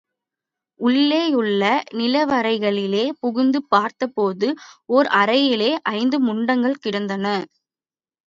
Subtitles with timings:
[0.79, 1.63] உள்ளேயுள்ள
[1.91, 4.47] நிலவறைகளிலே புகுந்து பார்த்தபோது,
[4.87, 7.25] ஓர் அறையிலே ஐந்து முண்டங்கள் கிடந்தன.